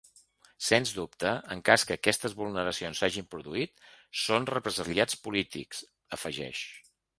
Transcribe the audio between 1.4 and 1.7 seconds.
en